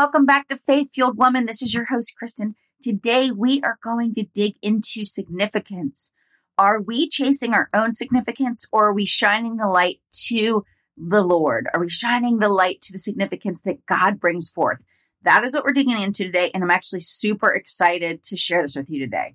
Welcome 0.00 0.24
back 0.24 0.48
to 0.48 0.56
Faith 0.56 0.94
Fueled 0.94 1.18
Woman. 1.18 1.44
This 1.44 1.60
is 1.60 1.74
your 1.74 1.84
host, 1.84 2.14
Kristin. 2.16 2.54
Today 2.80 3.30
we 3.30 3.60
are 3.60 3.78
going 3.84 4.14
to 4.14 4.24
dig 4.24 4.54
into 4.62 5.04
significance. 5.04 6.14
Are 6.56 6.80
we 6.80 7.06
chasing 7.06 7.52
our 7.52 7.68
own 7.74 7.92
significance 7.92 8.64
or 8.72 8.88
are 8.88 8.94
we 8.94 9.04
shining 9.04 9.58
the 9.58 9.68
light 9.68 10.00
to 10.28 10.64
the 10.96 11.20
Lord? 11.20 11.68
Are 11.74 11.80
we 11.80 11.90
shining 11.90 12.38
the 12.38 12.48
light 12.48 12.80
to 12.80 12.92
the 12.92 12.98
significance 12.98 13.60
that 13.66 13.84
God 13.84 14.18
brings 14.18 14.48
forth? 14.48 14.82
That 15.24 15.44
is 15.44 15.52
what 15.52 15.64
we're 15.64 15.74
digging 15.74 16.00
into 16.00 16.24
today. 16.24 16.50
And 16.54 16.64
I'm 16.64 16.70
actually 16.70 17.00
super 17.00 17.52
excited 17.52 18.24
to 18.24 18.38
share 18.38 18.62
this 18.62 18.76
with 18.76 18.88
you 18.88 19.00
today. 19.00 19.34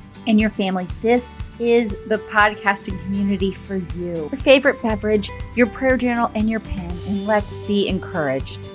and 0.27 0.39
your 0.39 0.49
family, 0.49 0.87
this 1.01 1.43
is 1.59 1.97
the 2.07 2.17
podcasting 2.17 3.01
community 3.03 3.51
for 3.51 3.77
you. 3.77 4.13
Your 4.13 4.29
favorite 4.29 4.81
beverage, 4.81 5.29
your 5.55 5.67
prayer 5.67 5.97
journal, 5.97 6.31
and 6.35 6.49
your 6.49 6.59
pen, 6.59 6.91
and 7.07 7.25
let's 7.25 7.57
be 7.59 7.87
encouraged. 7.87 8.69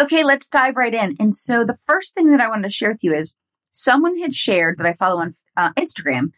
Okay, 0.00 0.22
let's 0.22 0.48
dive 0.48 0.76
right 0.76 0.94
in. 0.94 1.16
And 1.18 1.34
so, 1.34 1.64
the 1.64 1.78
first 1.86 2.14
thing 2.14 2.30
that 2.30 2.40
I 2.40 2.48
wanted 2.48 2.68
to 2.68 2.74
share 2.74 2.90
with 2.90 3.02
you 3.02 3.14
is 3.14 3.34
someone 3.70 4.18
had 4.18 4.34
shared 4.34 4.78
that 4.78 4.86
I 4.86 4.92
follow 4.92 5.20
on 5.20 5.34
uh, 5.56 5.72
Instagram 5.72 6.32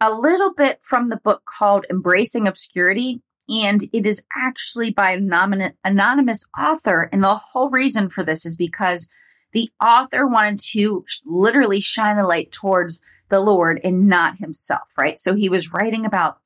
a 0.00 0.12
little 0.12 0.54
bit 0.54 0.80
from 0.82 1.08
the 1.08 1.18
book 1.18 1.42
called 1.44 1.84
Embracing 1.90 2.48
Obscurity. 2.48 3.20
And 3.48 3.82
it 3.92 4.06
is 4.06 4.24
actually 4.34 4.92
by 4.92 5.10
an 5.10 5.74
anonymous 5.84 6.46
author. 6.58 7.08
And 7.12 7.22
the 7.22 7.34
whole 7.34 7.68
reason 7.68 8.08
for 8.08 8.24
this 8.24 8.46
is 8.46 8.56
because 8.56 9.08
the 9.52 9.70
author 9.84 10.26
wanted 10.26 10.60
to 10.72 11.04
literally 11.26 11.80
shine 11.80 12.16
the 12.16 12.22
light 12.22 12.52
towards 12.52 13.02
the 13.30 13.40
Lord 13.40 13.80
and 13.82 14.08
not 14.08 14.38
himself, 14.38 14.92
right? 14.98 15.18
So 15.18 15.34
he 15.34 15.48
was 15.48 15.72
writing 15.72 16.04
about 16.04 16.38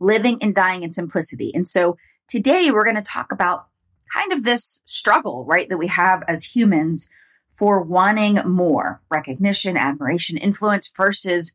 living 0.00 0.38
and 0.40 0.54
dying 0.54 0.82
in 0.82 0.92
simplicity. 0.92 1.52
And 1.54 1.66
so 1.66 1.96
today 2.28 2.70
we're 2.70 2.84
going 2.84 2.96
to 2.96 3.02
talk 3.02 3.32
about 3.32 3.66
kind 4.14 4.32
of 4.32 4.44
this 4.44 4.82
struggle, 4.86 5.44
right, 5.44 5.68
that 5.68 5.76
we 5.76 5.88
have 5.88 6.22
as 6.28 6.44
humans 6.44 7.10
for 7.54 7.82
wanting 7.82 8.36
more 8.46 9.02
recognition, 9.10 9.76
admiration, 9.76 10.38
influence 10.38 10.90
versus 10.96 11.52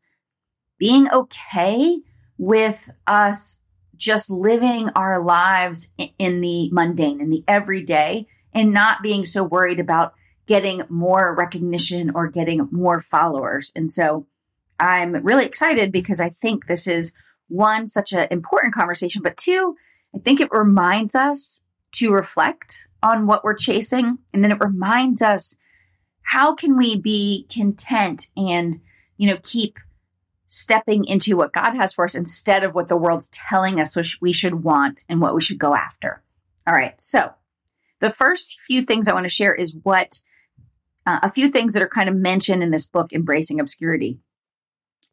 being 0.78 1.10
okay 1.10 1.98
with 2.36 2.90
us 3.06 3.60
just 3.96 4.30
living 4.30 4.90
our 4.96 5.22
lives 5.22 5.94
in 6.18 6.40
the 6.40 6.68
mundane, 6.72 7.20
in 7.20 7.30
the 7.30 7.44
everyday, 7.48 8.26
and 8.52 8.72
not 8.72 9.02
being 9.02 9.24
so 9.24 9.42
worried 9.42 9.80
about 9.80 10.14
getting 10.46 10.82
more 10.88 11.34
recognition 11.34 12.10
or 12.14 12.28
getting 12.28 12.68
more 12.70 13.00
followers. 13.00 13.72
And 13.74 13.90
so 13.90 14.26
I'm 14.78 15.14
really 15.24 15.44
excited 15.44 15.92
because 15.92 16.20
I 16.20 16.30
think 16.30 16.66
this 16.66 16.86
is 16.86 17.12
one, 17.48 17.86
such 17.86 18.12
an 18.12 18.28
important 18.30 18.74
conversation, 18.74 19.22
but 19.22 19.36
two, 19.36 19.76
I 20.14 20.18
think 20.18 20.40
it 20.40 20.50
reminds 20.52 21.14
us 21.14 21.62
to 21.92 22.12
reflect 22.12 22.88
on 23.02 23.26
what 23.26 23.44
we're 23.44 23.54
chasing. 23.54 24.18
And 24.32 24.42
then 24.42 24.52
it 24.52 24.58
reminds 24.60 25.22
us 25.22 25.56
how 26.22 26.54
can 26.54 26.76
we 26.76 26.98
be 26.98 27.46
content 27.50 28.26
and, 28.36 28.80
you 29.16 29.28
know, 29.28 29.38
keep 29.42 29.78
stepping 30.46 31.04
into 31.04 31.36
what 31.36 31.52
God 31.52 31.74
has 31.74 31.92
for 31.92 32.04
us 32.04 32.14
instead 32.14 32.64
of 32.64 32.74
what 32.74 32.88
the 32.88 32.96
world's 32.96 33.28
telling 33.30 33.80
us 33.80 33.96
we 34.20 34.32
should 34.32 34.62
want 34.62 35.04
and 35.08 35.20
what 35.20 35.34
we 35.34 35.40
should 35.40 35.58
go 35.58 35.74
after. 35.74 36.22
All 36.66 36.74
right. 36.74 36.94
So 37.00 37.32
the 38.00 38.10
first 38.10 38.60
few 38.60 38.82
things 38.82 39.08
I 39.08 39.14
want 39.14 39.24
to 39.24 39.30
share 39.30 39.54
is 39.54 39.76
what 39.82 40.20
uh, 41.06 41.20
a 41.22 41.30
few 41.30 41.50
things 41.50 41.74
that 41.74 41.82
are 41.82 41.88
kind 41.88 42.08
of 42.08 42.14
mentioned 42.14 42.62
in 42.62 42.70
this 42.70 42.88
book, 42.88 43.12
Embracing 43.12 43.60
Obscurity. 43.60 44.18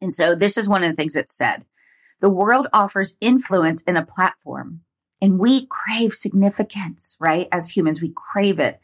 And 0.02 0.12
so 0.12 0.34
this 0.34 0.58
is 0.58 0.68
one 0.68 0.84
of 0.84 0.90
the 0.90 0.96
things 0.96 1.16
it 1.16 1.30
said. 1.30 1.64
The 2.20 2.28
world 2.28 2.66
offers 2.72 3.16
influence 3.20 3.82
in 3.82 3.96
a 3.96 4.04
platform 4.04 4.82
and 5.20 5.38
we 5.38 5.66
crave 5.66 6.12
significance, 6.12 7.16
right? 7.20 7.48
As 7.52 7.70
humans, 7.70 8.02
we 8.02 8.12
crave 8.14 8.58
it. 8.58 8.80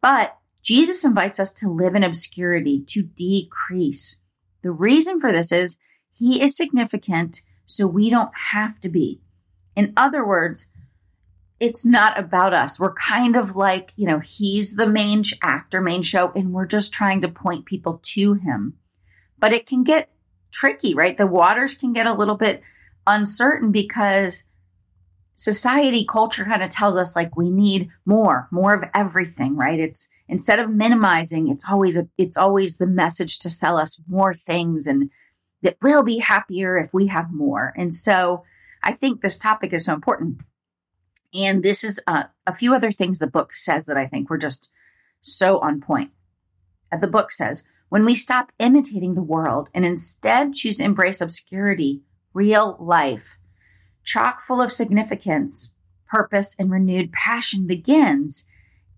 But 0.00 0.36
Jesus 0.62 1.04
invites 1.04 1.38
us 1.38 1.52
to 1.54 1.68
live 1.68 1.94
in 1.94 2.02
obscurity, 2.02 2.82
to 2.88 3.02
decrease. 3.02 4.18
The 4.62 4.72
reason 4.72 5.20
for 5.20 5.32
this 5.32 5.52
is 5.52 5.78
he 6.12 6.42
is 6.42 6.56
significant, 6.56 7.42
so 7.66 7.86
we 7.86 8.08
don't 8.08 8.32
have 8.52 8.80
to 8.80 8.88
be. 8.88 9.20
In 9.76 9.92
other 9.96 10.26
words, 10.26 10.70
it's 11.60 11.84
not 11.84 12.18
about 12.18 12.54
us. 12.54 12.80
We're 12.80 12.94
kind 12.94 13.36
of 13.36 13.54
like, 13.54 13.92
you 13.96 14.06
know, 14.06 14.18
he's 14.18 14.76
the 14.76 14.86
main 14.86 15.22
actor, 15.42 15.80
main 15.80 16.02
show, 16.02 16.32
and 16.34 16.52
we're 16.52 16.66
just 16.66 16.92
trying 16.92 17.20
to 17.20 17.28
point 17.28 17.66
people 17.66 18.00
to 18.02 18.34
him. 18.34 18.78
But 19.38 19.52
it 19.52 19.66
can 19.66 19.84
get 19.84 20.11
tricky, 20.52 20.94
right? 20.94 21.16
The 21.16 21.26
waters 21.26 21.74
can 21.74 21.92
get 21.92 22.06
a 22.06 22.14
little 22.14 22.36
bit 22.36 22.62
uncertain 23.06 23.72
because 23.72 24.44
society 25.34 26.04
culture 26.04 26.44
kind 26.44 26.62
of 26.62 26.70
tells 26.70 26.96
us 26.96 27.16
like 27.16 27.36
we 27.36 27.50
need 27.50 27.90
more, 28.04 28.48
more 28.50 28.74
of 28.74 28.84
everything, 28.94 29.56
right? 29.56 29.80
It's 29.80 30.08
instead 30.28 30.58
of 30.58 30.70
minimizing, 30.70 31.48
it's 31.48 31.68
always 31.68 31.96
a 31.96 32.08
it's 32.16 32.36
always 32.36 32.78
the 32.78 32.86
message 32.86 33.40
to 33.40 33.50
sell 33.50 33.76
us 33.76 34.00
more 34.08 34.34
things 34.34 34.86
and 34.86 35.10
that 35.62 35.76
we'll 35.82 36.02
be 36.02 36.18
happier 36.18 36.78
if 36.78 36.92
we 36.92 37.06
have 37.06 37.32
more. 37.32 37.72
And 37.76 37.92
so 37.94 38.44
I 38.82 38.92
think 38.92 39.20
this 39.20 39.38
topic 39.38 39.72
is 39.72 39.86
so 39.86 39.94
important. 39.94 40.40
And 41.34 41.62
this 41.62 41.82
is 41.82 42.00
uh, 42.06 42.24
a 42.46 42.52
few 42.52 42.74
other 42.74 42.90
things 42.90 43.18
the 43.18 43.26
book 43.26 43.54
says 43.54 43.86
that 43.86 43.96
I 43.96 44.06
think 44.06 44.28
were 44.28 44.38
just 44.38 44.70
so 45.22 45.58
on 45.60 45.80
point. 45.80 46.10
Uh, 46.90 46.98
the 46.98 47.06
book 47.06 47.30
says, 47.30 47.66
when 47.92 48.06
we 48.06 48.14
stop 48.14 48.50
imitating 48.58 49.12
the 49.12 49.22
world 49.22 49.68
and 49.74 49.84
instead 49.84 50.54
choose 50.54 50.78
to 50.78 50.82
embrace 50.82 51.20
obscurity, 51.20 52.00
real 52.32 52.74
life, 52.80 53.36
chock 54.02 54.40
full 54.40 54.62
of 54.62 54.72
significance, 54.72 55.74
purpose, 56.08 56.56
and 56.58 56.70
renewed 56.70 57.12
passion 57.12 57.66
begins. 57.66 58.46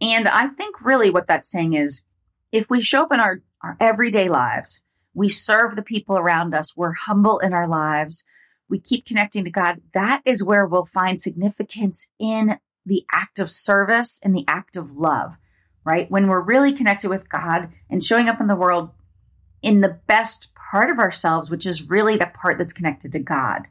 And 0.01 0.29
I 0.29 0.47
think 0.47 0.85
really 0.85 1.11
what 1.11 1.27
that's 1.27 1.51
saying 1.51 1.75
is 1.75 2.05
if 2.53 2.71
we 2.71 2.81
show 2.81 3.03
up 3.03 3.13
in 3.13 3.19
our, 3.19 3.43
our 3.65 3.77
everyday 3.81 4.29
lives, 4.29 4.85
we 5.13 5.29
serve 5.29 5.75
the 5.75 5.83
people 5.83 6.17
around 6.17 6.55
us, 6.55 6.77
we're 6.77 6.93
humble 6.93 7.41
in 7.41 7.53
our 7.53 7.67
lives, 7.67 8.25
we 8.69 8.79
keep 8.79 9.07
connecting 9.07 9.43
to 9.43 9.51
God, 9.51 9.81
that 9.93 10.23
is 10.25 10.45
where 10.45 10.69
we'll 10.69 10.87
find 10.87 11.19
significance 11.19 12.11
in 12.21 12.61
the 12.87 13.05
act 13.13 13.41
of 13.41 13.51
service 13.51 14.21
and 14.23 14.37
the 14.37 14.45
act 14.47 14.77
of 14.77 14.93
love 14.93 15.35
right? 15.85 16.11
When 16.11 16.29
we're 16.29 16.41
really 16.41 16.73
connected 16.73 17.11
with 17.11 17.29
God 17.29 17.71
and 17.91 18.03
showing 18.03 18.29
up 18.29 18.41
in 18.41 18.47
the 18.47 18.57
world 18.57 18.91
in 19.63 19.81
the 19.81 20.01
best 20.07 20.55
part 20.55 20.91
of 20.91 20.99
ourselves, 20.99 21.51
which 21.51 21.67
is 21.67 21.89
really 21.89 22.17
the 22.17 22.27
part 22.27 22.59
that's 22.59 22.73
connected 22.73 23.13
to 23.13 23.19
God. 23.19 23.69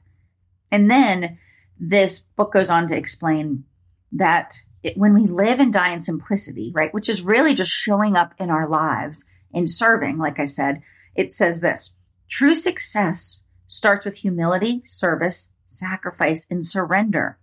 And 0.72 0.90
then 0.90 1.38
this 1.80 2.22
book 2.36 2.54
goes 2.54 2.70
on 2.70 2.88
to 2.88 2.98
explain 2.98 3.66
that 4.12 4.56
it, 4.82 4.98
when 4.98 5.14
we 5.14 5.28
live 5.28 5.60
and 5.60 5.72
die 5.72 5.94
in 5.94 6.02
simplicity, 6.02 6.72
right, 6.74 6.94
which 6.94 7.10
is 7.10 7.22
really 7.22 7.54
just 7.54 7.72
showing 7.72 8.16
up 8.16 8.34
in 8.40 8.50
our 8.50 8.68
lives 8.68 9.26
and 9.54 9.70
serving, 9.70 10.18
like 10.18 10.40
I 10.40 10.46
said, 10.46 10.82
it 11.16 11.32
says 11.32 11.62
this 11.62 11.94
true 12.28 12.56
success 12.56 13.44
starts 13.68 14.06
with 14.06 14.18
humility, 14.18 14.82
service, 14.86 15.52
sacrifice, 15.68 16.48
and 16.50 16.66
surrender. 16.66 17.38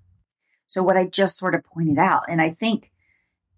So, 0.67 0.83
what 0.83 0.97
I 0.97 1.07
just 1.07 1.39
sort 1.39 1.55
of 1.55 1.65
pointed 1.65 1.99
out, 1.99 2.25
and 2.29 2.41
I 2.41 2.51
think 2.51 2.91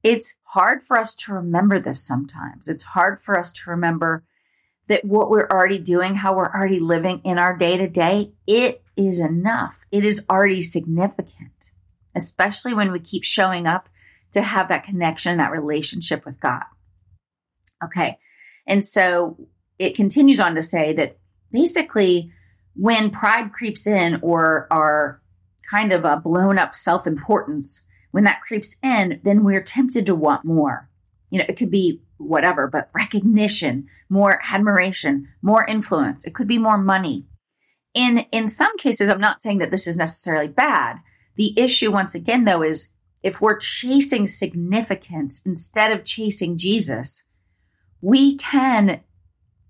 it's 0.02 0.38
hard 0.44 0.82
for 0.82 0.98
us 0.98 1.14
to 1.14 1.34
remember 1.34 1.78
this 1.78 2.04
sometimes. 2.04 2.68
It's 2.68 2.82
hard 2.82 3.20
for 3.20 3.38
us 3.38 3.52
to 3.52 3.70
remember 3.70 4.24
that 4.88 5.04
what 5.04 5.30
we're 5.30 5.48
already 5.48 5.78
doing, 5.78 6.16
how 6.16 6.34
we're 6.34 6.52
already 6.52 6.80
living 6.80 7.20
in 7.24 7.38
our 7.38 7.56
day 7.56 7.76
to 7.76 7.88
day, 7.88 8.32
it 8.46 8.82
is 8.96 9.20
enough. 9.20 9.80
It 9.90 10.04
is 10.04 10.26
already 10.28 10.62
significant, 10.62 11.72
especially 12.14 12.74
when 12.74 12.90
we 12.90 12.98
keep 12.98 13.24
showing 13.24 13.66
up 13.66 13.88
to 14.32 14.42
have 14.42 14.68
that 14.68 14.84
connection, 14.84 15.38
that 15.38 15.52
relationship 15.52 16.24
with 16.24 16.40
God. 16.40 16.64
Okay. 17.84 18.18
And 18.66 18.84
so 18.84 19.38
it 19.78 19.94
continues 19.94 20.40
on 20.40 20.54
to 20.54 20.62
say 20.62 20.92
that 20.94 21.18
basically 21.50 22.32
when 22.74 23.10
pride 23.10 23.52
creeps 23.52 23.86
in 23.86 24.20
or 24.22 24.66
our 24.70 25.20
kind 25.70 25.92
of 25.92 26.04
a 26.04 26.16
blown 26.16 26.58
up 26.58 26.74
self 26.74 27.06
importance, 27.06 27.86
when 28.12 28.24
that 28.24 28.40
creeps 28.40 28.78
in, 28.82 29.20
then 29.24 29.42
we're 29.42 29.62
tempted 29.62 30.06
to 30.06 30.14
want 30.14 30.44
more. 30.44 30.88
You 31.30 31.38
know, 31.38 31.46
it 31.48 31.56
could 31.56 31.70
be 31.70 32.00
whatever, 32.18 32.68
but 32.68 32.90
recognition, 32.94 33.88
more 34.08 34.40
admiration, 34.48 35.28
more 35.42 35.64
influence. 35.66 36.26
It 36.26 36.34
could 36.34 36.46
be 36.46 36.58
more 36.58 36.78
money. 36.78 37.26
In 37.94 38.18
in 38.30 38.48
some 38.48 38.76
cases, 38.78 39.08
I'm 39.08 39.20
not 39.20 39.42
saying 39.42 39.58
that 39.58 39.70
this 39.70 39.86
is 39.86 39.96
necessarily 39.96 40.48
bad. 40.48 40.98
The 41.36 41.58
issue 41.58 41.90
once 41.90 42.14
again 42.14 42.44
though 42.44 42.62
is 42.62 42.92
if 43.22 43.40
we're 43.40 43.58
chasing 43.58 44.28
significance 44.28 45.44
instead 45.46 45.92
of 45.92 46.04
chasing 46.04 46.58
Jesus, 46.58 47.24
we 48.00 48.36
can 48.36 49.00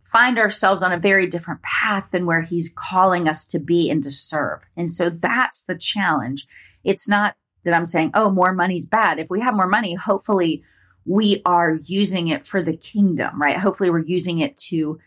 find 0.02 0.38
ourselves 0.38 0.82
on 0.82 0.92
a 0.92 0.98
very 0.98 1.26
different 1.26 1.62
path 1.62 2.10
than 2.10 2.26
where 2.26 2.42
he's 2.42 2.72
calling 2.74 3.28
us 3.28 3.46
to 3.46 3.58
be 3.58 3.90
and 3.90 4.02
to 4.02 4.10
serve. 4.10 4.60
And 4.76 4.90
so 4.90 5.10
that's 5.10 5.64
the 5.64 5.76
challenge. 5.76 6.46
It's 6.84 7.08
not 7.08 7.36
that 7.64 7.74
I'm 7.74 7.86
saying, 7.86 8.12
oh, 8.14 8.30
more 8.30 8.52
money's 8.52 8.88
bad. 8.88 9.18
If 9.18 9.30
we 9.30 9.40
have 9.40 9.54
more 9.54 9.68
money, 9.68 9.94
hopefully 9.94 10.64
we 11.04 11.42
are 11.44 11.78
using 11.84 12.28
it 12.28 12.44
for 12.44 12.62
the 12.62 12.76
kingdom, 12.76 13.40
right? 13.40 13.58
Hopefully 13.58 13.90
we're 13.90 14.04
using 14.04 14.38
it 14.38 14.56
to 14.68 14.98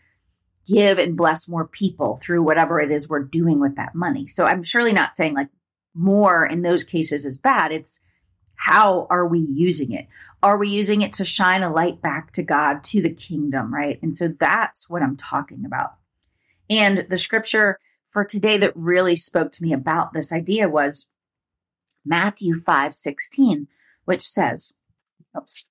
give 0.66 0.98
and 0.98 1.16
bless 1.16 1.48
more 1.48 1.66
people 1.66 2.18
through 2.22 2.42
whatever 2.42 2.80
it 2.80 2.90
is 2.90 3.08
we're 3.08 3.22
doing 3.22 3.60
with 3.60 3.76
that 3.76 3.94
money. 3.94 4.26
So 4.28 4.44
I'm 4.44 4.62
surely 4.62 4.92
not 4.92 5.14
saying 5.14 5.34
like 5.34 5.48
more 5.94 6.44
in 6.44 6.62
those 6.62 6.84
cases 6.84 7.24
is 7.24 7.38
bad. 7.38 7.72
It's 7.72 8.00
how 8.56 9.06
are 9.10 9.26
we 9.26 9.38
using 9.38 9.92
it? 9.92 10.08
Are 10.42 10.58
we 10.58 10.68
using 10.68 11.02
it 11.02 11.14
to 11.14 11.24
shine 11.24 11.62
a 11.62 11.72
light 11.72 12.02
back 12.02 12.32
to 12.32 12.42
God, 12.42 12.84
to 12.84 13.00
the 13.00 13.12
kingdom, 13.12 13.72
right? 13.72 13.98
And 14.02 14.14
so 14.14 14.28
that's 14.28 14.90
what 14.90 15.02
I'm 15.02 15.16
talking 15.16 15.64
about. 15.64 15.94
And 16.68 17.06
the 17.08 17.16
scripture 17.16 17.78
for 18.08 18.24
today 18.24 18.58
that 18.58 18.72
really 18.74 19.16
spoke 19.16 19.52
to 19.52 19.62
me 19.62 19.72
about 19.72 20.12
this 20.12 20.32
idea 20.32 20.68
was 20.68 21.06
Matthew 22.06 22.58
5 22.58 22.94
16, 22.94 23.68
which 24.04 24.22
says, 24.22 24.72
oops, 25.36 25.68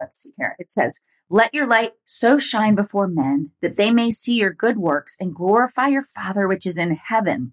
let's 0.00 0.22
see 0.22 0.32
here. 0.36 0.56
It 0.58 0.70
says, 0.70 1.00
Let 1.30 1.54
your 1.54 1.66
light 1.66 1.92
so 2.04 2.38
shine 2.38 2.74
before 2.74 3.08
men 3.08 3.50
that 3.62 3.76
they 3.76 3.90
may 3.90 4.10
see 4.10 4.34
your 4.34 4.52
good 4.52 4.76
works 4.76 5.16
and 5.20 5.34
glorify 5.34 5.88
your 5.88 6.02
Father 6.02 6.46
which 6.46 6.66
is 6.66 6.78
in 6.78 6.96
heaven. 6.96 7.52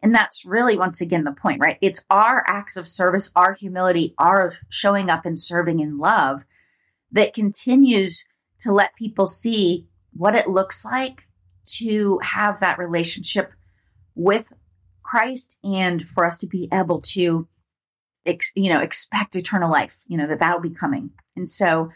And 0.00 0.14
that's 0.14 0.44
really, 0.44 0.78
once 0.78 1.00
again, 1.00 1.24
the 1.24 1.32
point, 1.32 1.60
right? 1.60 1.78
It's 1.80 2.04
our 2.08 2.44
acts 2.46 2.76
of 2.76 2.86
service, 2.86 3.32
our 3.34 3.54
humility, 3.54 4.14
our 4.18 4.54
showing 4.68 5.10
up 5.10 5.26
and 5.26 5.38
serving 5.38 5.80
in 5.80 5.98
love 5.98 6.44
that 7.10 7.34
continues 7.34 8.24
to 8.60 8.72
let 8.72 8.94
people 8.94 9.26
see 9.26 9.88
what 10.12 10.36
it 10.36 10.48
looks 10.48 10.84
like 10.84 11.26
to 11.64 12.18
have 12.22 12.60
that 12.60 12.78
relationship 12.78 13.52
with 14.14 14.52
Christ 15.02 15.58
and 15.64 16.08
for 16.08 16.24
us 16.24 16.38
to 16.38 16.46
be 16.46 16.68
able 16.72 17.00
to, 17.12 17.48
ex, 18.28 18.52
you 18.54 18.72
know, 18.72 18.80
expect 18.80 19.36
eternal 19.36 19.70
life, 19.70 19.96
you 20.06 20.16
know, 20.16 20.26
that 20.26 20.38
that'll 20.38 20.60
be 20.60 20.70
coming. 20.70 21.10
And 21.36 21.48
so, 21.48 21.90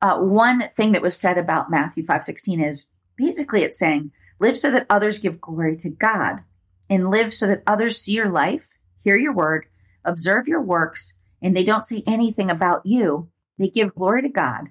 uh, 0.00 0.18
one 0.18 0.64
thing 0.74 0.92
that 0.92 1.02
was 1.02 1.16
said 1.16 1.38
about 1.38 1.70
Matthew 1.70 2.04
5 2.04 2.24
16 2.24 2.60
is 2.60 2.86
basically 3.16 3.62
it's 3.62 3.78
saying, 3.78 4.10
live 4.40 4.58
so 4.58 4.70
that 4.70 4.86
others 4.90 5.18
give 5.18 5.40
glory 5.40 5.76
to 5.76 5.90
God 5.90 6.40
and 6.90 7.10
live 7.10 7.32
so 7.32 7.46
that 7.46 7.62
others 7.66 8.00
see 8.00 8.12
your 8.12 8.28
life, 8.28 8.74
hear 9.04 9.16
your 9.16 9.32
word, 9.32 9.66
observe 10.04 10.48
your 10.48 10.60
works, 10.60 11.14
and 11.40 11.56
they 11.56 11.64
don't 11.64 11.84
say 11.84 12.02
anything 12.06 12.50
about 12.50 12.84
you. 12.84 13.28
They 13.58 13.68
give 13.68 13.94
glory 13.94 14.22
to 14.22 14.28
God. 14.28 14.70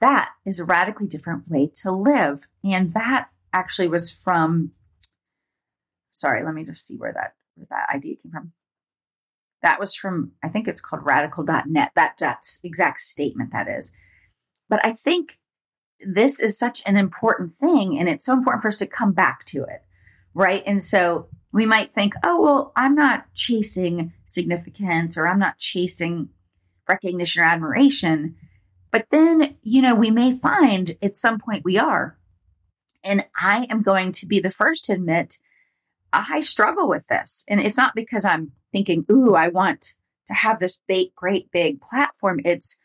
That 0.00 0.30
is 0.44 0.60
a 0.60 0.64
radically 0.64 1.06
different 1.06 1.48
way 1.48 1.70
to 1.82 1.90
live. 1.90 2.46
And 2.62 2.92
that 2.94 3.28
actually 3.52 3.88
was 3.88 4.10
from, 4.10 4.72
sorry, 6.10 6.44
let 6.44 6.54
me 6.54 6.64
just 6.64 6.86
see 6.86 6.96
where 6.96 7.12
that, 7.12 7.34
where 7.54 7.66
that 7.70 7.88
idea 7.94 8.16
came 8.16 8.32
from. 8.32 8.52
That 9.62 9.80
was 9.80 9.94
from, 9.94 10.32
I 10.42 10.48
think 10.48 10.68
it's 10.68 10.80
called 10.80 11.04
radical.net. 11.04 11.92
That, 11.94 12.14
that's 12.18 12.60
exact 12.62 13.00
statement 13.00 13.52
that 13.52 13.68
is. 13.68 13.92
But 14.68 14.84
I 14.84 14.92
think 14.92 15.38
this 16.00 16.40
is 16.40 16.58
such 16.58 16.82
an 16.86 16.96
important 16.96 17.54
thing 17.54 17.98
and 17.98 18.08
it's 18.08 18.24
so 18.24 18.32
important 18.32 18.62
for 18.62 18.68
us 18.68 18.76
to 18.78 18.86
come 18.86 19.12
back 19.12 19.44
to 19.46 19.64
it. 19.64 19.82
Right. 20.34 20.62
And 20.66 20.82
so 20.82 21.28
we 21.52 21.66
might 21.66 21.90
think, 21.90 22.14
oh, 22.22 22.40
well, 22.40 22.72
I'm 22.76 22.94
not 22.94 23.32
chasing 23.34 24.12
significance 24.24 25.16
or 25.16 25.26
I'm 25.26 25.38
not 25.38 25.58
chasing 25.58 26.28
recognition 26.88 27.42
or 27.42 27.46
admiration. 27.46 28.36
But 28.90 29.06
then, 29.10 29.56
you 29.62 29.82
know, 29.82 29.94
we 29.94 30.10
may 30.10 30.32
find 30.32 30.96
at 31.02 31.16
some 31.16 31.38
point 31.38 31.64
we 31.64 31.78
are. 31.78 32.16
And 33.02 33.24
I 33.40 33.66
am 33.70 33.82
going 33.82 34.12
to 34.12 34.26
be 34.26 34.40
the 34.40 34.50
first 34.50 34.84
to 34.86 34.92
admit 34.92 35.38
I 36.12 36.40
struggle 36.40 36.88
with 36.88 37.06
this. 37.08 37.44
And 37.48 37.60
it's 37.60 37.76
not 37.76 37.94
because 37.94 38.24
I'm 38.24 38.52
thinking, 38.72 39.04
ooh, 39.10 39.34
I 39.34 39.48
want 39.48 39.94
to 40.26 40.34
have 40.34 40.58
this 40.58 40.80
big, 40.86 41.14
great 41.14 41.50
big 41.50 41.80
platform. 41.80 42.40
It's 42.44 42.78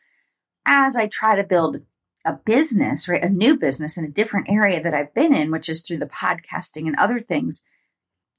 as 0.65 0.95
I 0.95 1.07
try 1.07 1.35
to 1.35 1.43
build 1.43 1.77
a 2.25 2.33
business, 2.33 3.09
right? 3.09 3.23
A 3.23 3.29
new 3.29 3.57
business 3.57 3.97
in 3.97 4.05
a 4.05 4.09
different 4.09 4.47
area 4.49 4.81
that 4.81 4.93
I've 4.93 5.13
been 5.13 5.35
in, 5.35 5.51
which 5.51 5.67
is 5.67 5.81
through 5.81 5.97
the 5.97 6.05
podcasting 6.05 6.87
and 6.87 6.95
other 6.95 7.19
things 7.19 7.63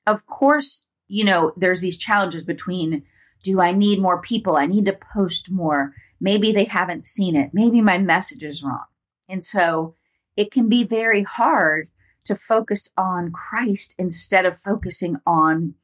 of 0.07 0.27
course, 0.27 0.85
you 1.09 1.25
know, 1.25 1.53
there's 1.57 1.81
these 1.81 1.99
challenges 1.99 2.45
between 2.45 3.05
do 3.43 3.61
I 3.61 3.73
need 3.73 4.01
more 4.01 4.23
people? 4.23 4.57
I 4.57 4.67
need 4.67 4.87
to 4.87 4.99
post 5.15 5.51
more. 5.51 5.93
Maybe 6.21 6.53
they 6.53 6.65
haven't 6.65 7.07
seen 7.07 7.37
it. 7.37 7.51
Maybe 7.53 7.83
my 7.83 7.99
message 7.99 8.43
is 8.43 8.63
wrong. 8.63 8.85
And 9.29 9.45
so 9.45 9.97
it 10.37 10.51
can 10.51 10.69
be 10.69 10.83
very 10.85 11.23
hard 11.23 11.89
to 12.25 12.35
focus 12.35 12.91
on 12.97 13.33
Christ 13.33 13.95
instead 13.99 14.47
of 14.47 14.57
focusing 14.57 15.17
on 15.27 15.75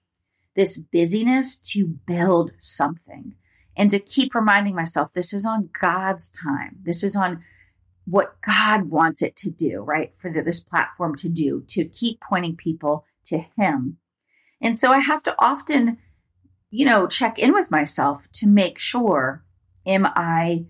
this 0.56 0.80
busyness 0.80 1.58
to 1.58 1.86
build 1.86 2.52
something 2.58 3.34
and 3.76 3.90
to 3.90 3.98
keep 3.98 4.34
reminding 4.34 4.74
myself 4.74 5.12
this 5.12 5.32
is 5.32 5.46
on 5.46 5.70
God's 5.80 6.30
time. 6.30 6.78
This 6.82 7.02
is 7.02 7.16
on 7.16 7.42
what 8.04 8.36
God 8.42 8.90
wants 8.90 9.22
it 9.22 9.36
to 9.36 9.50
do, 9.50 9.80
right? 9.80 10.12
For 10.16 10.32
the, 10.32 10.42
this 10.42 10.62
platform 10.62 11.16
to 11.16 11.28
do, 11.28 11.64
to 11.68 11.84
keep 11.84 12.20
pointing 12.20 12.56
people 12.56 13.04
to 13.26 13.38
Him 13.56 13.98
and 14.60 14.78
so 14.78 14.92
I 14.92 14.98
have 14.98 15.22
to 15.24 15.34
often, 15.38 15.98
you 16.70 16.84
know, 16.84 17.06
check 17.06 17.38
in 17.38 17.54
with 17.54 17.70
myself 17.70 18.30
to 18.34 18.48
make 18.48 18.78
sure 18.78 19.44
am 19.86 20.06
I 20.06 20.66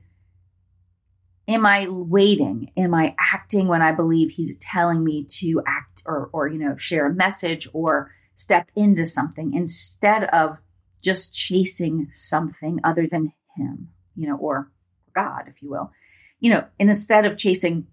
am 1.49 1.67
I 1.67 1.89
waiting? 1.89 2.71
Am 2.77 2.95
I 2.95 3.15
acting 3.19 3.67
when 3.67 3.83
I 3.83 3.93
believe 3.93 4.31
he's 4.31 4.57
telling 4.59 5.03
me 5.03 5.25
to 5.39 5.63
act 5.67 6.03
or 6.07 6.31
or 6.33 6.49
you 6.49 6.59
know, 6.59 6.77
share 6.77 7.07
a 7.07 7.15
message 7.15 7.69
or 7.73 8.13
step 8.41 8.71
into 8.75 9.05
something 9.05 9.53
instead 9.53 10.25
of 10.25 10.57
just 11.03 11.35
chasing 11.35 12.09
something 12.13 12.81
other 12.83 13.07
than 13.07 13.33
him, 13.55 13.89
you 14.17 14.27
know, 14.27 14.37
or 14.37 14.71
God, 15.15 15.43
if 15.47 15.63
you 15.63 15.69
will. 15.69 15.93
You 16.41 16.51
know, 16.53 16.65
instead 16.79 17.27
of 17.27 17.37
chasing 17.37 17.87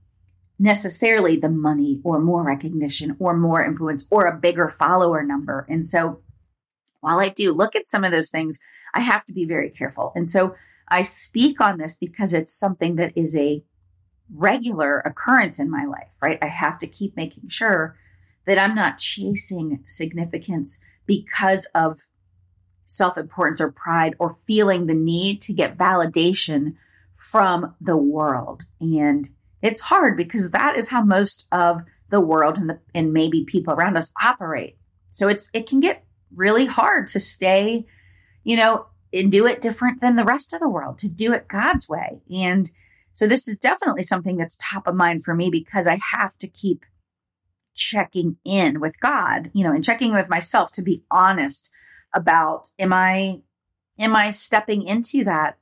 necessarily 0.58 1.36
the 1.36 1.50
money 1.50 2.00
or 2.06 2.20
more 2.20 2.44
recognition 2.44 3.18
or 3.20 3.36
more 3.36 3.64
influence 3.64 4.08
or 4.10 4.26
a 4.26 4.38
bigger 4.38 4.70
follower 4.70 5.22
number. 5.22 5.66
And 5.70 5.86
so 5.86 6.22
while 7.02 7.20
I 7.20 7.28
do 7.28 7.52
look 7.52 7.76
at 7.76 7.90
some 7.90 8.06
of 8.06 8.14
those 8.14 8.32
things, 8.32 8.58
I 8.94 9.02
have 9.02 9.26
to 9.26 9.34
be 9.34 9.44
very 9.44 9.70
careful. 9.70 10.14
And 10.16 10.30
so 10.30 10.56
I 10.88 11.02
speak 11.02 11.60
on 11.60 11.78
this 11.78 11.98
because 11.98 12.34
it's 12.34 12.58
something 12.58 12.96
that 12.96 13.18
is 13.18 13.36
a 13.36 13.64
regular 14.34 15.00
occurrence 15.02 15.60
in 15.60 15.70
my 15.70 15.84
life, 15.84 16.10
right? 16.22 16.40
I 16.42 16.48
have 16.48 16.80
to 16.80 16.88
keep 16.88 17.18
making 17.18 17.50
sure 17.50 17.98
that 18.48 18.58
I'm 18.58 18.74
not 18.74 18.98
chasing 18.98 19.84
significance 19.86 20.82
because 21.06 21.70
of 21.76 22.08
self 22.88 23.18
importance 23.18 23.62
or 23.62 23.72
pride 23.72 24.16
or 24.18 24.38
feeling 24.48 24.88
the 24.88 24.96
need 24.96 25.42
to 25.44 25.54
get 25.54 25.78
validation 25.78 26.76
from 27.16 27.76
the 27.82 27.98
world. 27.98 28.64
And 28.80 29.30
it's 29.62 29.82
hard 29.82 30.18
because 30.18 30.52
that 30.52 30.78
is 30.78 30.88
how 30.88 31.04
most 31.04 31.48
of 31.52 31.82
the 32.10 32.22
world 32.22 32.58
and 32.58 32.70
the 32.70 32.80
and 32.96 33.14
maybe 33.14 33.44
people 33.44 33.74
around 33.74 33.98
us 33.98 34.14
operate. 34.24 34.78
So 35.12 35.28
it's 35.28 35.52
it 35.54 35.68
can 35.68 35.82
get 35.82 36.06
really 36.34 36.66
hard 36.66 37.08
to 37.08 37.20
stay, 37.20 37.86
you 38.44 38.56
know, 38.56 38.86
and 39.12 39.32
do 39.32 39.46
it 39.46 39.62
different 39.62 40.00
than 40.00 40.16
the 40.16 40.24
rest 40.24 40.54
of 40.54 40.62
the 40.62 40.70
world, 40.70 41.00
to 41.00 41.10
do 41.10 41.34
it 41.34 41.50
God's 41.50 41.90
way. 41.90 42.22
And 42.34 42.72
so 43.12 43.28
this 43.28 43.48
is 43.48 43.58
definitely 43.58 44.04
something 44.04 44.38
that's 44.38 44.58
top 44.62 44.88
of 44.88 44.96
mind 44.96 45.24
for 45.24 45.34
me 45.34 45.50
because 45.50 45.88
I 45.88 46.00
have 46.14 46.38
to 46.40 46.48
keep 46.48 46.86
checking 47.78 48.38
in 48.44 48.82
with 48.82 49.00
God, 49.00 49.52
you 49.54 49.64
know, 49.64 49.72
and 49.72 49.84
checking 49.84 50.14
with 50.14 50.28
myself 50.28 50.72
to 50.74 50.82
be 50.82 51.04
honest 51.10 51.72
about 52.14 52.70
am 52.78 52.94
I 52.94 53.42
am 54.00 54.16
I 54.16 54.32
stepping 54.32 54.84
into 54.84 55.24
that 55.24 55.58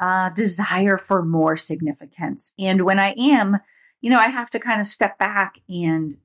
uh, 0.00 0.30
desire 0.30 0.98
for 0.98 1.24
more 1.24 1.56
significance. 1.56 2.54
And 2.58 2.84
when 2.84 2.98
I 2.98 3.14
am, 3.16 3.58
you 4.00 4.10
know, 4.10 4.18
I 4.18 4.28
have 4.28 4.50
to 4.50 4.58
kind 4.58 4.80
of 4.80 4.86
step 4.86 5.18
back 5.18 5.58
and 5.68 6.16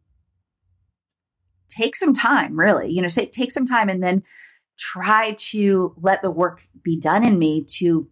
take 1.69 1.95
some 1.95 2.13
time, 2.13 2.59
really, 2.59 2.91
you 2.91 3.01
know, 3.01 3.07
say, 3.07 3.25
take 3.27 3.51
some 3.51 3.65
time 3.65 3.89
and 3.89 4.01
then 4.01 4.23
try 4.77 5.35
to 5.37 5.93
let 6.01 6.21
the 6.21 6.31
work 6.31 6.61
be 6.83 6.99
done 6.99 7.23
in 7.23 7.37
me 7.37 7.65
to 7.77 8.07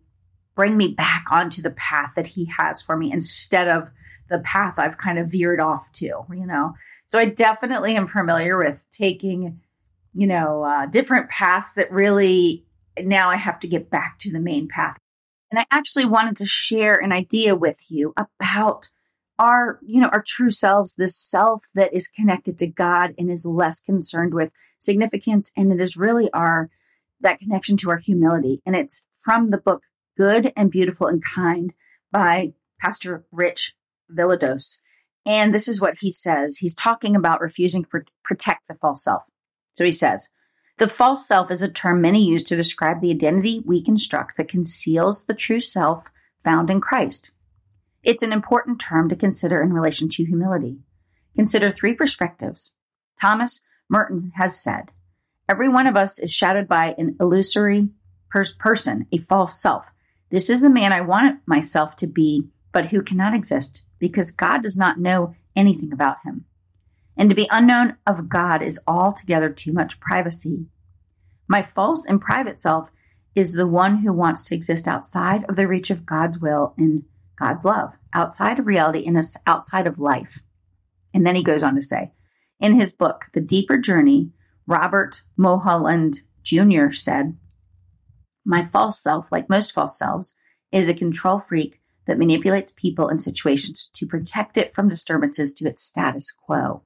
bring 0.55 0.75
me 0.77 0.89
back 0.89 1.25
onto 1.31 1.61
the 1.61 1.71
path 1.71 2.13
that 2.15 2.27
he 2.27 2.49
has 2.57 2.81
for 2.81 2.95
me 2.95 3.11
instead 3.11 3.67
of 3.67 3.89
the 4.29 4.39
path 4.39 4.77
I've 4.77 4.97
kind 4.97 5.17
of 5.17 5.31
veered 5.31 5.59
off 5.59 5.91
to, 5.93 6.05
you 6.05 6.45
know. 6.45 6.73
So 7.07 7.17
I 7.17 7.25
definitely 7.25 7.95
am 7.95 8.07
familiar 8.07 8.57
with 8.57 8.85
taking, 8.91 9.61
you 10.13 10.27
know, 10.27 10.63
uh, 10.63 10.85
different 10.85 11.29
paths 11.29 11.75
that 11.75 11.91
really 11.91 12.65
now 12.99 13.29
I 13.29 13.37
have 13.37 13.59
to 13.61 13.67
get 13.67 13.89
back 13.89 14.19
to 14.19 14.31
the 14.31 14.39
main 14.39 14.67
path. 14.67 14.97
And 15.49 15.59
I 15.59 15.65
actually 15.71 16.05
wanted 16.05 16.37
to 16.37 16.45
share 16.45 16.95
an 16.95 17.13
idea 17.13 17.55
with 17.55 17.79
you 17.89 18.13
about 18.17 18.89
our, 19.39 19.79
you 19.85 20.01
know, 20.01 20.09
our 20.09 20.23
true 20.25 20.49
selves, 20.49 20.95
this 20.95 21.15
self 21.15 21.63
that 21.75 21.93
is 21.93 22.07
connected 22.07 22.57
to 22.57 22.67
God 22.67 23.13
and 23.17 23.31
is 23.31 23.45
less 23.45 23.81
concerned 23.81 24.33
with 24.33 24.51
significance. 24.79 25.53
And 25.55 25.71
it 25.71 25.79
is 25.79 25.95
really 25.95 26.29
our, 26.33 26.69
that 27.21 27.39
connection 27.39 27.77
to 27.77 27.89
our 27.89 27.97
humility. 27.97 28.61
And 28.65 28.75
it's 28.75 29.05
from 29.17 29.51
the 29.51 29.57
book 29.57 29.83
Good 30.17 30.51
and 30.57 30.71
Beautiful 30.71 31.07
and 31.07 31.23
Kind 31.23 31.73
by 32.11 32.53
Pastor 32.81 33.25
Rich 33.31 33.75
Villodas. 34.11 34.81
And 35.27 35.53
this 35.53 35.67
is 35.67 35.81
what 35.81 35.97
he 35.99 36.09
says. 36.09 36.57
He's 36.57 36.73
talking 36.73 37.13
about 37.13 37.41
refusing 37.41 37.83
to 37.83 37.89
pr- 37.89 37.97
protect 38.23 38.69
the 38.69 38.75
false 38.75 39.03
self. 39.03 39.23
So 39.73 39.83
he 39.83 39.91
says, 39.91 40.29
the 40.77 40.87
false 40.87 41.27
self 41.27 41.51
is 41.51 41.61
a 41.61 41.67
term 41.69 41.99
many 41.99 42.23
use 42.23 42.43
to 42.45 42.55
describe 42.55 43.01
the 43.01 43.11
identity 43.11 43.61
we 43.65 43.83
construct 43.83 44.37
that 44.37 44.47
conceals 44.47 45.25
the 45.25 45.33
true 45.33 45.59
self 45.59 46.09
found 46.45 46.69
in 46.69 46.79
Christ. 46.79 47.31
It's 48.03 48.23
an 48.23 48.31
important 48.31 48.79
term 48.79 49.09
to 49.09 49.17
consider 49.17 49.61
in 49.61 49.73
relation 49.73 50.07
to 50.09 50.23
humility. 50.23 50.77
Consider 51.35 51.71
three 51.71 51.93
perspectives. 51.93 52.73
Thomas 53.19 53.63
Merton 53.89 54.31
has 54.35 54.57
said, 54.63 54.93
Every 55.49 55.67
one 55.67 55.87
of 55.87 55.97
us 55.97 56.19
is 56.19 56.31
shadowed 56.31 56.69
by 56.69 56.95
an 56.97 57.17
illusory 57.19 57.89
pers- 58.29 58.53
person, 58.53 59.07
a 59.11 59.17
false 59.17 59.61
self. 59.61 59.91
This 60.29 60.49
is 60.49 60.61
the 60.61 60.69
man 60.69 60.93
I 60.93 61.01
want 61.01 61.41
myself 61.45 61.97
to 61.97 62.07
be, 62.07 62.47
but 62.71 62.85
who 62.85 63.01
cannot 63.01 63.33
exist 63.33 63.83
because 63.99 64.31
God 64.31 64.61
does 64.61 64.77
not 64.77 64.99
know 64.99 65.35
anything 65.55 65.91
about 65.91 66.17
him. 66.23 66.45
And 67.17 67.29
to 67.29 67.35
be 67.35 67.47
unknown 67.51 67.97
of 68.05 68.29
God 68.29 68.61
is 68.61 68.79
altogether 68.87 69.49
too 69.49 69.73
much 69.73 69.99
privacy. 69.99 70.67
My 71.47 71.63
false 71.63 72.05
and 72.05 72.21
private 72.21 72.59
self 72.59 72.91
is 73.35 73.53
the 73.53 73.67
one 73.67 73.99
who 73.99 74.13
wants 74.13 74.43
to 74.45 74.55
exist 74.55 74.87
outside 74.87 75.45
of 75.49 75.55
the 75.55 75.67
reach 75.67 75.89
of 75.89 76.05
God's 76.05 76.39
will 76.39 76.73
and 76.77 77.03
God's 77.39 77.65
love, 77.65 77.93
outside 78.13 78.59
of 78.59 78.67
reality 78.67 79.05
and 79.05 79.19
outside 79.45 79.87
of 79.87 79.99
life. 79.99 80.41
And 81.13 81.25
then 81.25 81.35
he 81.35 81.43
goes 81.43 81.63
on 81.63 81.75
to 81.75 81.81
say, 81.81 82.11
in 82.59 82.79
his 82.79 82.93
book, 82.93 83.25
The 83.33 83.41
Deeper 83.41 83.77
Journey, 83.77 84.31
Robert 84.65 85.21
Mulholland 85.37 86.21
Jr. 86.43 86.91
said, 86.91 87.37
My 88.45 88.65
false 88.65 89.01
self, 89.01 89.31
like 89.31 89.49
most 89.49 89.71
false 89.71 89.97
selves, 89.97 90.35
is 90.71 90.89
a 90.89 90.93
control 90.93 91.39
freak 91.39 91.76
that 92.07 92.17
manipulates 92.17 92.71
people 92.71 93.09
and 93.09 93.21
situations 93.21 93.89
to 93.93 94.07
protect 94.07 94.57
it 94.57 94.73
from 94.73 94.89
disturbances 94.89 95.53
to 95.53 95.67
its 95.67 95.83
status 95.83 96.31
quo. 96.31 96.81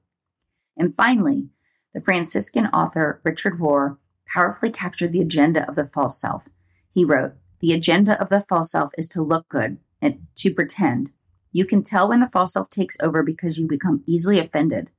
And 0.76 0.94
finally, 0.94 1.48
the 1.94 2.00
Franciscan 2.00 2.66
author 2.66 3.20
Richard 3.24 3.58
Rohr 3.58 3.98
powerfully 4.34 4.70
captured 4.70 5.12
the 5.12 5.20
agenda 5.20 5.66
of 5.68 5.76
the 5.76 5.84
false 5.84 6.20
self. 6.20 6.48
He 6.92 7.04
wrote, 7.04 7.34
The 7.60 7.72
agenda 7.72 8.20
of 8.20 8.28
the 8.28 8.44
false 8.48 8.72
self 8.72 8.92
is 8.98 9.08
to 9.08 9.22
look 9.22 9.48
good 9.48 9.78
and 10.00 10.26
to 10.36 10.52
pretend. 10.52 11.10
You 11.52 11.66
can 11.66 11.82
tell 11.82 12.08
when 12.08 12.20
the 12.20 12.30
false 12.30 12.54
self 12.54 12.70
takes 12.70 12.96
over 13.00 13.22
because 13.22 13.58
you 13.58 13.66
become 13.66 14.02
easily 14.06 14.38
offended. 14.38 14.90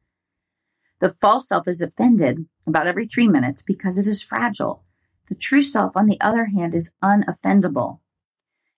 The 1.00 1.10
false 1.10 1.48
self 1.48 1.68
is 1.68 1.82
offended 1.82 2.46
about 2.66 2.88
every 2.88 3.08
three 3.08 3.28
minutes 3.28 3.62
because 3.62 3.98
it 3.98 4.08
is 4.08 4.24
fragile. 4.24 4.84
The 5.28 5.36
true 5.36 5.62
self, 5.62 5.98
on 5.98 6.06
the 6.06 6.22
other 6.22 6.46
hand, 6.46 6.76
is 6.76 6.94
unoffendable. 7.04 8.00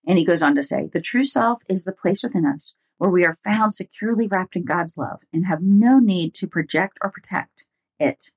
And 0.07 0.17
he 0.17 0.25
goes 0.25 0.41
on 0.41 0.55
to 0.55 0.63
say, 0.63 0.89
the 0.91 1.01
true 1.01 1.25
self 1.25 1.63
is 1.67 1.83
the 1.83 1.91
place 1.91 2.21
within 2.24 2.45
us 2.45 2.75
where 2.97 3.09
we 3.09 3.25
are 3.25 3.33
found 3.33 3.74
securely 3.74 4.27
wrapped 4.27 4.55
in 4.55 4.63
God's 4.63 4.97
love 4.97 5.21
and 5.33 5.45
have 5.45 5.62
no 5.62 6.00
need 6.00 6.33
to 6.35 6.47
project 6.47 6.97
or 7.01 7.12
protect 7.12 7.65
it. 8.00 8.31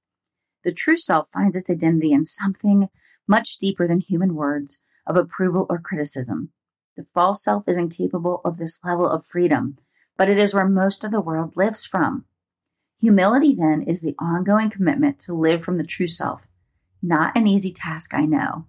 The 0.64 0.72
true 0.72 0.96
self 0.96 1.28
finds 1.28 1.56
its 1.56 1.70
identity 1.70 2.12
in 2.12 2.24
something 2.24 2.88
much 3.26 3.58
deeper 3.58 3.86
than 3.86 4.00
human 4.00 4.34
words 4.34 4.78
of 5.06 5.16
approval 5.16 5.66
or 5.68 5.78
criticism. 5.78 6.50
The 6.96 7.06
false 7.14 7.44
self 7.44 7.68
is 7.68 7.76
incapable 7.76 8.40
of 8.44 8.58
this 8.58 8.80
level 8.84 9.08
of 9.08 9.24
freedom, 9.24 9.78
but 10.16 10.28
it 10.28 10.38
is 10.38 10.52
where 10.52 10.68
most 10.68 11.04
of 11.04 11.12
the 11.12 11.20
world 11.20 11.56
lives 11.56 11.84
from. 11.84 12.24
Humility, 13.00 13.54
then, 13.54 13.82
is 13.82 14.00
the 14.00 14.16
ongoing 14.18 14.70
commitment 14.70 15.20
to 15.20 15.34
live 15.34 15.62
from 15.62 15.76
the 15.76 15.84
true 15.84 16.08
self. 16.08 16.48
Not 17.00 17.36
an 17.36 17.46
easy 17.46 17.72
task, 17.72 18.12
I 18.12 18.24
know. 18.24 18.66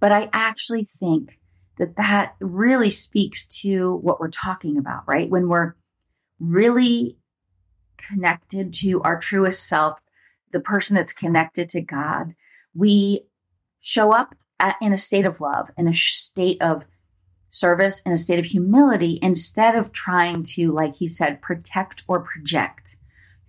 But 0.00 0.12
I 0.12 0.30
actually 0.32 0.84
think 0.84 1.38
that 1.78 1.96
that 1.96 2.34
really 2.40 2.90
speaks 2.90 3.46
to 3.62 3.96
what 3.96 4.20
we're 4.20 4.28
talking 4.28 4.78
about, 4.78 5.02
right? 5.06 5.28
When 5.28 5.48
we're 5.48 5.74
really 6.38 7.16
connected 7.96 8.72
to 8.74 9.02
our 9.02 9.18
truest 9.18 9.68
self, 9.68 9.98
the 10.52 10.60
person 10.60 10.94
that's 10.94 11.12
connected 11.12 11.68
to 11.70 11.80
God, 11.80 12.34
we 12.74 13.26
show 13.80 14.12
up 14.12 14.34
at, 14.60 14.76
in 14.80 14.92
a 14.92 14.98
state 14.98 15.26
of 15.26 15.40
love, 15.40 15.70
in 15.76 15.88
a 15.88 15.94
state 15.94 16.60
of 16.62 16.84
service, 17.50 18.02
in 18.04 18.12
a 18.12 18.18
state 18.18 18.38
of 18.38 18.44
humility, 18.44 19.18
instead 19.22 19.74
of 19.74 19.92
trying 19.92 20.42
to, 20.42 20.72
like 20.72 20.96
he 20.96 21.08
said, 21.08 21.42
protect 21.42 22.02
or 22.08 22.20
project 22.20 22.96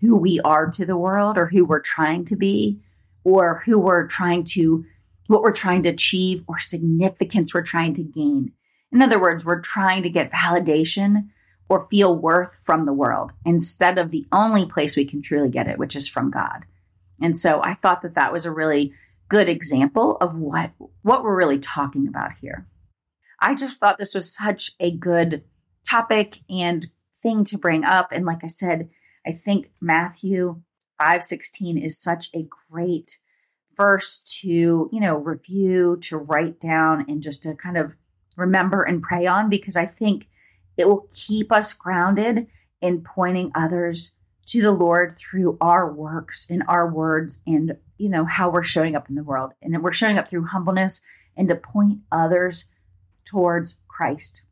who 0.02 0.16
we 0.16 0.40
are 0.42 0.70
to 0.70 0.86
the 0.86 0.98
world 0.98 1.38
or 1.38 1.48
who 1.48 1.66
we're 1.66 1.80
trying 1.80 2.26
to 2.26 2.36
be 2.36 2.80
or 3.24 3.64
who 3.66 3.80
we're 3.80 4.08
trying 4.08 4.44
to 4.44 4.86
what 5.28 5.42
we're 5.42 5.52
trying 5.52 5.84
to 5.84 5.90
achieve 5.90 6.44
or 6.48 6.60
significance 6.60 7.54
we're 7.54 7.62
trying 7.62 7.94
to 7.96 8.04
gain. 8.04 8.52
In 8.92 9.02
other 9.02 9.20
words, 9.20 9.46
we're 9.46 9.62
trying 9.62 10.04
to 10.04 10.10
get 10.10 10.32
validation 10.32 11.30
or 11.68 11.88
feel 11.90 12.16
worth 12.16 12.62
from 12.64 12.86
the 12.86 12.94
world 12.94 13.34
instead 13.46 13.98
of 13.98 14.12
the 14.12 14.26
only 14.32 14.66
place 14.66 14.96
we 14.96 15.06
can 15.06 15.22
truly 15.22 15.50
get 15.50 15.68
it, 15.68 15.80
which 15.80 15.96
is 15.96 16.08
from 16.08 16.30
God. 16.30 16.66
And 17.22 17.38
so 17.38 17.62
I 17.64 17.74
thought 17.74 18.02
that 18.04 18.16
that 18.16 18.32
was 18.32 18.46
a 18.46 18.52
really 18.52 18.94
good 19.30 19.50
example 19.50 20.18
of 20.22 20.38
what 20.38 20.72
what 21.02 21.24
we're 21.24 21.36
really 21.36 21.60
talking 21.60 22.08
about 22.08 22.32
here. 22.42 22.68
I 23.40 23.56
just 23.56 23.80
thought 23.80 23.98
this 23.98 24.14
was 24.14 24.34
such 24.34 24.72
a 24.80 24.92
good 24.92 25.44
topic 25.90 26.40
and 26.50 26.88
thing 27.22 27.44
to 27.46 27.58
bring 27.58 27.84
up 27.84 28.12
and 28.12 28.26
like 28.26 28.44
I 28.44 28.48
said, 28.48 28.90
I 29.26 29.32
think 29.32 29.72
Matthew 29.82 30.62
5:16 31.02 31.84
is 31.84 32.02
such 32.02 32.30
a 32.36 32.48
great 32.70 33.18
verse 33.76 34.20
to, 34.42 34.90
you 34.92 35.00
know, 35.00 35.18
review, 35.18 36.00
to 36.04 36.18
write 36.18 36.60
down 36.60 37.06
and 37.08 37.22
just 37.22 37.44
to 37.44 37.56
kind 37.56 37.78
of 37.78 37.94
remember 38.36 38.84
and 38.84 39.02
pray 39.02 39.26
on 39.26 39.50
because 39.50 39.78
I 39.78 39.86
think 39.86 40.28
it 40.78 40.88
will 40.88 41.08
keep 41.12 41.52
us 41.52 41.74
grounded 41.74 42.48
in 42.82 43.02
pointing 43.02 43.52
others 43.56 44.16
to 44.48 44.62
the 44.62 44.72
Lord 44.72 45.18
through 45.18 45.58
our 45.60 45.92
works 45.92 46.48
and 46.50 46.64
our 46.68 46.90
words 46.90 47.42
and, 47.48 47.78
you 47.98 48.10
know, 48.10 48.26
how 48.26 48.50
we're 48.50 48.64
showing 48.64 48.96
up 48.96 49.10
in 49.10 49.16
the 49.16 49.24
world. 49.24 49.54
And 49.62 49.82
we're 49.82 49.92
showing 49.92 50.18
up 50.18 50.30
through 50.30 50.46
humbleness 50.46 51.02
and 51.36 51.48
to 51.50 51.56
point 51.56 52.00
others 52.12 52.68
towards 53.26 53.80
Christ. 53.88 54.44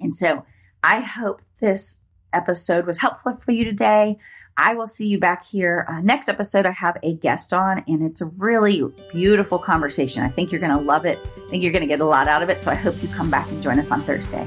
And 0.00 0.14
so 0.14 0.44
I 0.82 1.00
hope 1.00 1.42
this 1.60 2.02
episode 2.32 2.86
was 2.86 2.98
helpful 2.98 3.34
for 3.34 3.52
you 3.52 3.64
today. 3.64 4.18
I 4.56 4.74
will 4.74 4.88
see 4.88 5.06
you 5.06 5.20
back 5.20 5.46
here. 5.46 5.86
Uh, 5.88 6.00
next 6.00 6.28
episode, 6.28 6.66
I 6.66 6.72
have 6.72 6.98
a 7.04 7.14
guest 7.14 7.52
on, 7.52 7.84
and 7.86 8.02
it's 8.02 8.20
a 8.20 8.26
really 8.26 8.82
beautiful 9.12 9.56
conversation. 9.58 10.24
I 10.24 10.28
think 10.28 10.50
you're 10.50 10.60
going 10.60 10.76
to 10.76 10.80
love 10.80 11.06
it. 11.06 11.20
I 11.36 11.40
think 11.48 11.62
you're 11.62 11.70
going 11.72 11.82
to 11.82 11.88
get 11.88 12.00
a 12.00 12.04
lot 12.04 12.26
out 12.26 12.42
of 12.42 12.50
it. 12.50 12.60
So 12.62 12.72
I 12.72 12.74
hope 12.74 13.00
you 13.00 13.08
come 13.08 13.30
back 13.30 13.48
and 13.50 13.62
join 13.62 13.78
us 13.78 13.92
on 13.92 14.00
Thursday. 14.00 14.44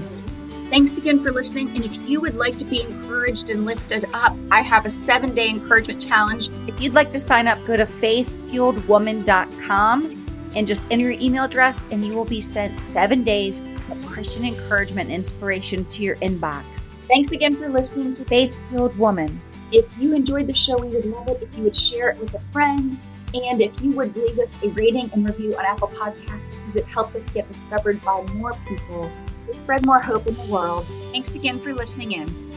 Thanks 0.70 0.98
again 0.98 1.24
for 1.24 1.32
listening. 1.32 1.70
And 1.76 1.86
if 1.86 2.10
you 2.10 2.20
would 2.22 2.36
like 2.36 2.58
to 2.58 2.66
be 2.66 2.82
encouraged 2.82 3.50
and 3.50 3.66
lifted 3.66 4.04
up, 4.14 4.36
I 4.52 4.62
have 4.62 4.86
a 4.86 4.92
seven 4.92 5.34
day 5.34 5.50
encouragement 5.50 6.02
challenge. 6.02 6.50
If 6.68 6.82
you'd 6.82 6.94
like 6.94 7.12
to 7.12 7.20
sign 7.20 7.48
up, 7.48 7.64
go 7.66 7.78
to 7.78 7.86
faithfueledwoman.com 7.86 10.21
and 10.56 10.68
just 10.68 10.88
enter 10.92 11.12
your 11.12 11.20
email 11.22 11.46
address, 11.46 11.86
and 11.92 12.04
you 12.04 12.14
will 12.14 12.26
be 12.26 12.42
sent 12.42 12.78
seven 12.78 13.24
days 13.24 13.60
of 13.90 14.06
Christian 14.06 14.46
encouragement 14.46 15.10
and 15.10 15.16
inspiration 15.16 15.86
to 15.86 16.04
your 16.04 16.16
inbox. 16.18 16.96
Thanks 17.08 17.32
again 17.32 17.54
for 17.54 17.70
listening 17.70 18.12
to 18.14 18.26
Faith 18.26 18.58
Fueled 18.70 18.98
Woman. 18.98 19.40
If 19.72 19.86
you 19.98 20.14
enjoyed 20.14 20.48
the 20.48 20.54
show, 20.54 20.78
we 20.78 20.90
would 20.90 21.06
love 21.06 21.28
it 21.30 21.42
if 21.42 21.58
you 21.58 21.64
would 21.64 21.76
share 21.76 22.12
it 22.12 22.20
with 22.20 22.34
a 22.34 22.40
friend. 22.52 22.98
And 23.34 23.62
if 23.62 23.82
you 23.82 23.92
would 23.94 24.14
leave 24.16 24.38
us 24.40 24.62
a 24.62 24.68
rating 24.70 25.10
and 25.14 25.26
review 25.26 25.56
on 25.58 25.66
Apple 25.66 25.88
Podcasts 25.88 26.52
because 26.52 26.76
it 26.76 26.86
helps 26.86 27.16
us 27.16 27.30
get 27.30 27.48
discovered 27.48 28.02
by 28.02 28.22
more 28.34 28.54
people 28.68 29.10
to 29.48 29.54
spread 29.54 29.86
more 29.86 30.02
hope 30.02 30.28
in 30.28 30.36
the 30.36 30.46
world. 30.46 30.86
Thanks 31.12 31.36
again 31.36 31.58
for 31.58 31.74
listening 31.74 32.12
in. 32.12 32.51